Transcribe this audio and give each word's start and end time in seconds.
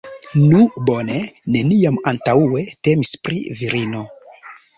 Nu, 0.43 0.61
bone, 0.87 1.17
neniam 1.57 1.99
antaŭe 2.13 2.65
temis 2.89 3.13
pri 3.29 3.39
virino. 3.61 4.03